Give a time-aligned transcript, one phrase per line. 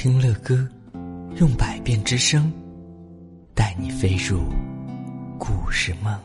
[0.00, 0.56] 听乐歌，
[1.40, 2.52] 用百变之声，
[3.52, 4.42] 带你飞入
[5.40, 6.16] 故事梦。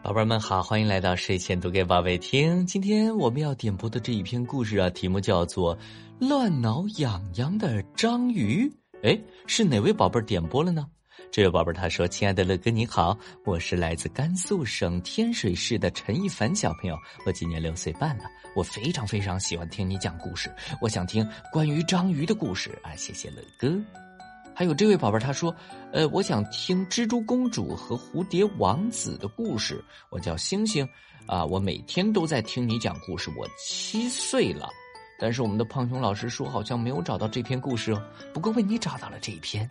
[0.00, 2.64] 宝贝们好，欢迎来到睡前读给宝贝听。
[2.64, 5.76] 今天我们要点播的这一篇故事啊，题目叫做
[6.20, 8.72] 《乱挠痒痒的章鱼》。
[9.02, 10.86] 哎，是哪位宝贝点播了呢？
[11.30, 18.24] 这位宝贝他说：“亲爱的乐哥你好，我是来自甘肃省天水市的陈一凡小朋友，我今年六岁半了。
[18.56, 22.96] 我非常非常喜欢听你讲故事，我想听关于章鱼的故事啊！
[22.96, 23.78] 谢谢乐哥。
[24.54, 25.54] 还有这位宝贝他说：
[25.92, 29.84] 呃，我想听蜘蛛公主和蝴蝶王子的故事。
[30.08, 30.88] 我叫星星
[31.26, 33.30] 啊，我每天都在听你讲故事。
[33.36, 34.68] 我七岁了，
[35.20, 38.02] 但是我们的胖熊老师说好像没有找到这篇故事哦。
[38.32, 39.68] 不过为你找到了这一篇。”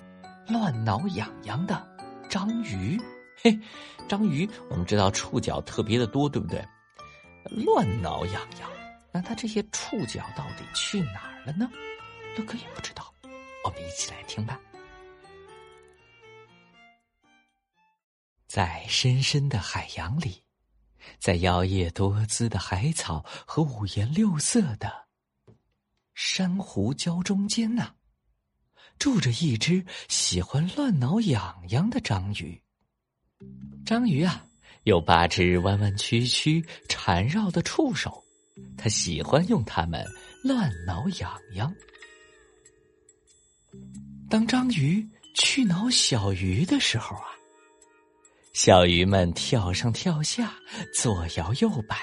[0.48, 1.86] 乱挠痒痒的
[2.30, 2.98] 章鱼，
[3.44, 3.60] 嘿，
[4.08, 6.66] 章鱼，我们知道触角特别的多，对不对？
[7.52, 8.70] 乱挠痒痒，
[9.12, 11.70] 那它这些触角到底去哪儿了呢？
[12.38, 13.14] 乐哥也不知道，
[13.66, 14.60] 我们一起来听吧。
[18.48, 20.42] 在深深的海洋里，
[21.20, 25.08] 在摇曳多姿的海草和五颜六色的
[26.14, 27.94] 珊瑚礁中间呢。
[29.00, 32.60] 住着一只喜欢乱挠痒痒的章鱼。
[33.86, 34.46] 章鱼啊，
[34.84, 38.24] 有八只弯弯曲曲、缠绕的触手，
[38.78, 40.04] 它喜欢用它们
[40.44, 41.74] 乱挠痒痒。
[44.30, 47.28] 当章鱼去挠小鱼的时候啊，
[48.54, 50.54] 小鱼们跳上跳下，
[50.94, 51.98] 左摇右摆，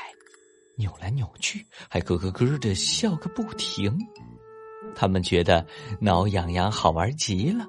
[0.77, 3.99] 扭来扭去，还咯咯咯的笑个不停。
[4.95, 5.67] 他们觉得
[6.01, 7.67] 挠痒痒好玩极了，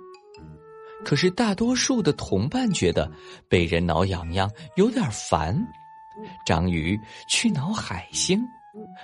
[1.03, 3.11] 可是大多数的同伴觉得
[3.49, 5.55] 被人挠痒痒有点烦。
[6.45, 8.41] 章鱼去挠海星，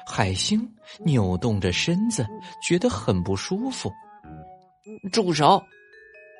[0.08, 0.66] 海星
[1.03, 2.25] 扭动着身子，
[2.66, 3.91] 觉得很不舒服。
[5.11, 5.61] 住手！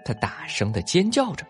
[0.06, 1.45] 他大声的尖叫着。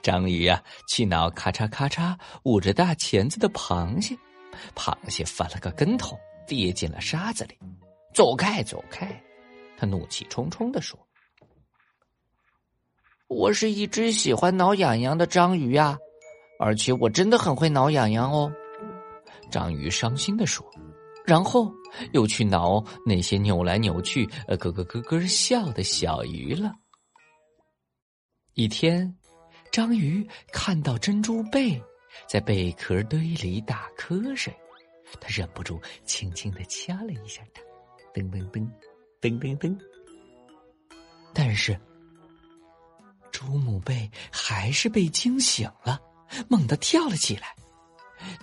[0.00, 4.16] 章鱼呀，去挠咔嚓咔嚓捂着大钳子的螃蟹，
[4.74, 7.58] 螃蟹翻了个跟头，跌进了沙子里。
[8.12, 9.22] 走开，走开！
[9.76, 10.98] 他怒气冲冲的说
[13.26, 15.98] ：“我是一只喜欢挠痒痒的章鱼啊，
[16.60, 18.52] 而且我真的很会挠痒痒哦。”
[19.50, 20.64] 章鱼伤心的说，
[21.26, 21.72] 然后
[22.12, 26.72] 又去挠那些扭来扭去、呃咯咯咯咯笑的小鱼了。
[28.54, 29.16] 一天，
[29.70, 31.82] 章鱼看到珍珠贝
[32.28, 34.54] 在贝壳堆里打瞌睡，
[35.20, 37.62] 他忍不住轻轻的掐了一下它。
[38.14, 38.68] 噔噔噔，
[39.20, 39.78] 噔噔噔。
[41.34, 41.78] 但是，
[43.30, 46.00] 朱母贝还是被惊醒了，
[46.48, 47.54] 猛地跳了起来。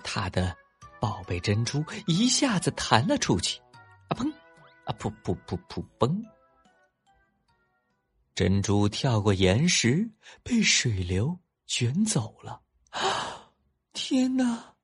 [0.02, 0.56] 他的
[1.00, 3.60] 宝贝珍珠一下子弹了出去，
[4.08, 4.30] 啊砰！
[4.84, 6.22] 啊噗噗噗噗嘣！
[8.34, 10.10] 珍珠跳过岩石，
[10.42, 12.60] 被水流卷走了。
[13.92, 14.74] 天哪！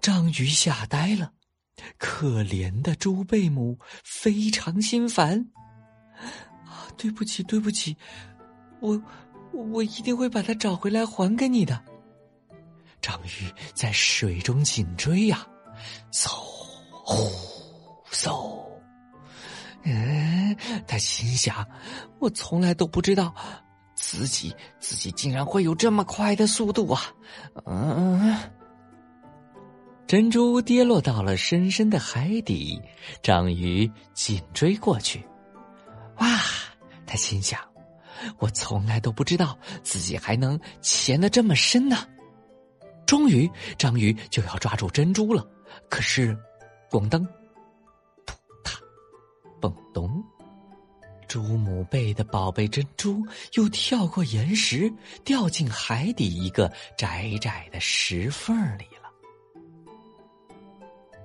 [0.00, 1.32] 章鱼吓呆了。
[1.98, 5.46] 可怜的猪贝母非常心烦，
[6.66, 7.96] 啊，对不起，对不起，
[8.80, 9.00] 我
[9.52, 11.82] 我一定会把它找回来还给你的。
[13.00, 15.46] 章鱼在水中紧追呀，
[16.12, 16.28] 嗖
[17.02, 17.30] 呼
[18.12, 18.62] 嗖，
[19.84, 21.66] 嗯，他心想，
[22.18, 23.34] 我从来都不知道
[23.94, 27.02] 自己自己竟然会有这么快的速度啊，
[27.66, 28.36] 嗯。
[30.10, 32.82] 珍珠跌落到了深深的海底，
[33.22, 35.24] 章鱼紧追过去。
[36.16, 36.26] 哇！
[37.06, 37.60] 他心想
[38.40, 42.08] ：“我从来都不知道自己还能潜得这么深呢。”
[43.06, 43.48] 终于，
[43.78, 45.48] 章鱼就要抓住珍珠了。
[45.88, 46.36] 可是，
[46.90, 47.24] 咣当，
[48.26, 48.34] 扑
[48.64, 48.80] 嗒，
[49.60, 50.20] 蹦咚，
[51.28, 54.92] 珠母贝的宝贝珍珠又跳过岩石，
[55.24, 58.99] 掉进海底一个窄窄的石缝里了。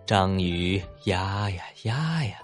[0.05, 2.37] 章鱼压呀压呀，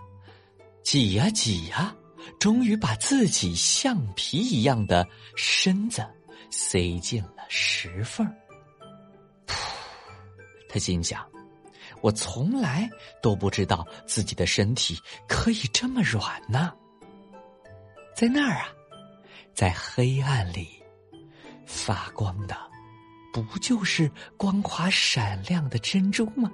[0.82, 1.96] 挤呀挤呀，
[2.40, 6.04] 终于把自己橡皮一样的身子
[6.50, 8.26] 塞进了石缝
[9.46, 9.54] 噗！
[10.68, 11.24] 他心想
[12.02, 12.90] ：“我从来
[13.22, 16.74] 都不知道自己的身体可以这么软呢。”
[18.18, 18.70] 在那儿啊，
[19.54, 20.68] 在黑暗里
[21.68, 22.58] 发光的，
[23.32, 26.52] 不就是光滑闪亮的珍珠吗？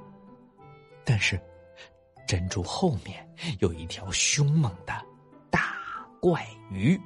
[1.10, 1.42] 但是，
[2.28, 3.26] 珍珠后面
[3.60, 4.94] 有一条凶猛的
[5.50, 5.78] 大
[6.20, 7.00] 怪鱼，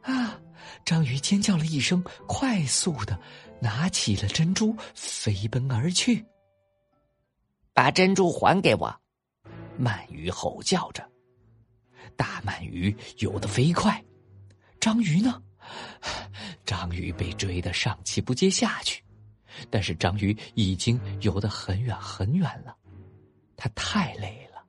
[0.00, 0.40] 啊！
[0.86, 3.20] 章鱼尖叫了一声，快速的
[3.60, 6.24] 拿起了珍珠，飞奔而去。
[7.74, 8.90] 把珍珠还给我！
[9.78, 11.06] 鳗鱼吼叫着。
[12.16, 14.02] 大鳗鱼游得飞快，
[14.80, 15.42] 章鱼呢？
[16.64, 19.04] 章鱼被追得上气不接下去，
[19.68, 22.74] 但是章鱼已经游得很远很远了，
[23.62, 24.64] 它太累了，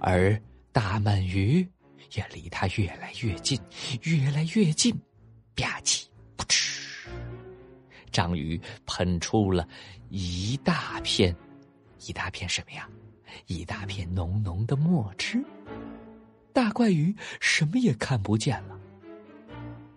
[0.00, 0.40] 而
[0.72, 1.68] 大鳗鱼
[2.14, 3.60] 也离他越来越近，
[4.04, 4.96] 越来越近，
[5.54, 6.06] 吧唧，
[6.38, 7.06] 噗嗤，
[8.10, 9.68] 章鱼喷出了
[10.08, 11.36] 一大片，
[12.06, 12.88] 一大片什么呀？
[13.46, 15.44] 一大片浓浓的墨汁。
[16.54, 18.80] 大怪鱼什么也看不见了。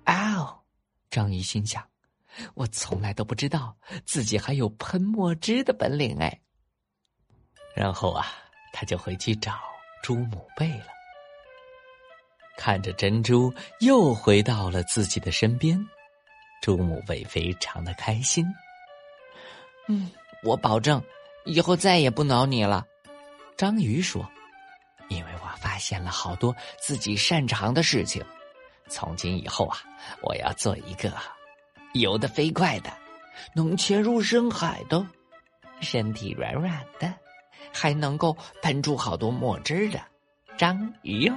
[0.06, 0.60] 哦，
[1.10, 1.82] 章鱼心想
[2.56, 3.74] ：“我从来都不知道
[4.04, 6.38] 自己还有喷墨汁的本领哎。”
[7.78, 8.26] 然后啊，
[8.74, 9.54] 他就回去找
[10.02, 10.88] 猪母贝了。
[12.58, 15.80] 看着珍珠又回到了自己的身边，
[16.62, 18.44] 猪母贝非常的开心。
[19.88, 20.10] 嗯，
[20.44, 21.00] 我保证
[21.46, 22.84] 以后再也不挠你了。
[23.56, 24.28] 章鱼说。
[25.10, 28.22] 因为我发现了好多自己擅长的事情，
[28.90, 29.78] 从今以后啊，
[30.22, 31.10] 我要做一个
[31.94, 32.92] 游得飞快的，
[33.56, 35.08] 能潜入深海的，
[35.80, 37.14] 身体软软的，
[37.74, 40.00] 还能够喷出好多墨汁的
[40.58, 41.36] 章鱼哦。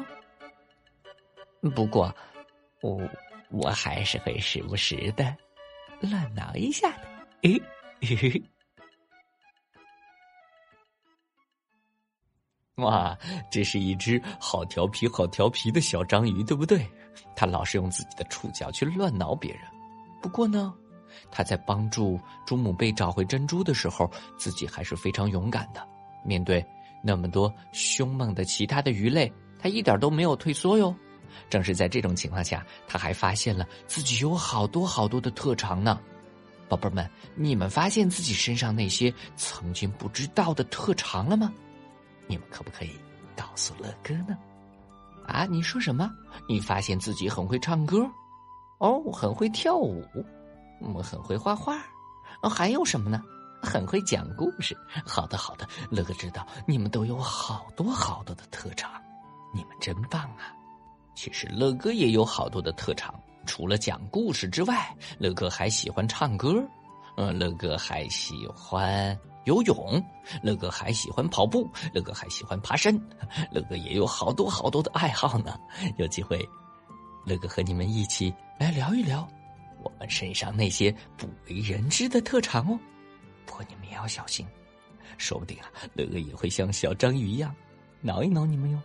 [1.75, 2.15] 不过，
[2.81, 3.01] 我
[3.51, 5.37] 我还是会时不时的
[6.01, 7.09] 乱挠一下的。
[7.43, 8.43] 嘿嘿。
[12.77, 13.15] 哇，
[13.51, 16.89] 这是一只好调皮、好调皮的小章鱼，对不对？
[17.37, 19.63] 它老是用自己的触角去乱挠别人。
[20.23, 20.75] 不过呢，
[21.31, 25.87] 它在帮助朱母贝找回珍珠的时候，自己还是非常勇敢的。
[26.25, 26.65] 面对
[27.03, 30.95] 那么多凶猛的其他的鱼类，它一点都没有退缩哟。
[31.49, 36.01] 正是在这种情况下，它还发现了自己有好多好多的特长呢。
[36.69, 41.53] 宝贝们，你们发现自己身上那些曾经不知道的特长了吗？
[42.27, 42.91] 你们可不可以
[43.37, 44.39] 告诉乐哥呢？
[45.27, 46.11] 啊，你说什么？
[46.49, 48.09] 你发现自己很会唱歌，
[48.79, 50.05] 哦，很会跳舞，
[50.81, 51.77] 嗯，很会画画，
[52.43, 53.23] 哦，还有什么呢？
[53.63, 54.77] 很会讲故事。
[55.05, 58.91] 好的，好的，乐哥知道你们都有好多好多的特长，
[59.55, 60.55] 你们真棒啊！
[61.15, 63.15] 其实乐哥也有好多的特长，
[63.47, 66.63] 除了讲故事之外，乐哥还喜欢唱歌，
[67.17, 69.19] 嗯，乐哥还喜欢。
[69.47, 70.01] 游泳，
[70.43, 72.95] 乐哥还喜欢跑步，乐哥还喜欢爬山，
[73.51, 75.59] 乐哥也有好多好多的爱好呢。
[75.97, 76.47] 有机会，
[77.25, 79.27] 乐哥和你们一起来聊一聊
[79.83, 82.79] 我们身上那些不为人知的特长哦。
[83.69, 84.47] 你们也要小心，
[85.19, 87.55] 说不定啊，乐哥也会像小章鱼一样
[88.01, 88.81] 挠一挠你们哟。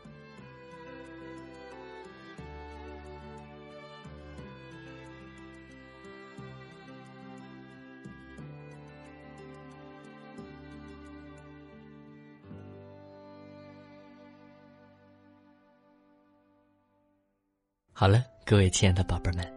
[17.97, 19.53] 好了，各位亲爱的宝贝们，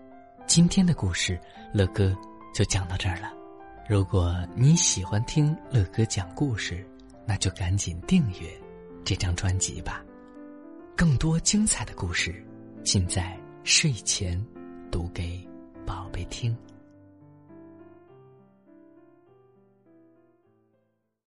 [0.46, 1.38] 今天的故事
[1.74, 2.16] 乐哥
[2.54, 3.37] 就讲到这儿了。
[3.88, 6.86] 如果你喜欢听乐哥讲故事，
[7.24, 8.46] 那就赶紧订阅
[9.02, 10.04] 这张专辑吧。
[10.94, 12.44] 更多精彩的故事，
[12.84, 14.38] 尽在睡前
[14.90, 15.42] 读给
[15.86, 16.54] 宝贝听。